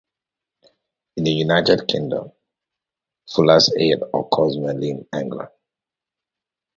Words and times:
In 1.15 1.23
the 1.25 1.29
United 1.31 1.87
Kingdom, 1.87 2.31
fuller's 3.31 3.69
earth 3.79 4.01
occurs 4.15 4.57
mainly 4.57 4.89
in 4.89 5.07
England. 5.13 5.49